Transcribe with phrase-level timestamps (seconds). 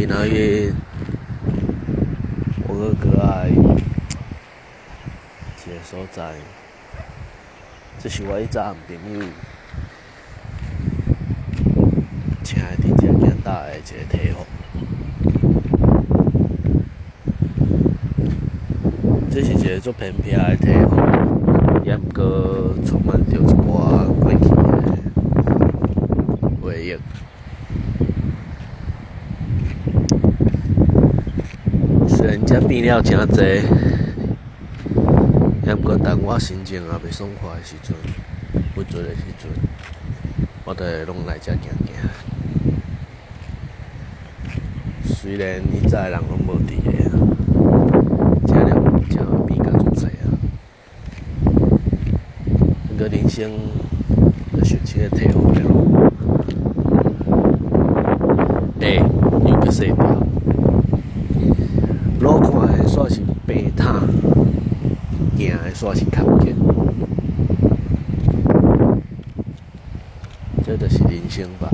[0.00, 0.72] 今仔日
[2.66, 3.76] 我个个爱一个
[5.84, 6.32] 所在，
[7.98, 9.20] 这是我一早朋友
[12.42, 14.46] 请来伫遮行大的一个体房，
[19.30, 24.54] 这是一个足偏僻的体房，也毋过充满着一寡过去的
[26.62, 26.96] 回忆。
[32.20, 33.40] 虽然遮变了诚济，
[35.66, 37.96] 也毋过当我心情也袂爽快的时阵，
[38.74, 39.50] 不醉的时阵，
[40.66, 41.96] 我都会拢来遮行行。
[45.02, 46.90] 虽然以前人拢无伫个，
[48.46, 48.68] 遮了
[49.08, 50.28] 遮变甲足济啊，
[52.90, 53.50] 毋过人生
[54.58, 55.64] 着想起个体会了，
[58.78, 58.96] 白
[59.48, 60.20] 又个细条。
[62.20, 64.02] 路看的煞是白塔，
[65.34, 66.52] 行的煞是坎坷，
[70.66, 71.70] 这就是人生吧。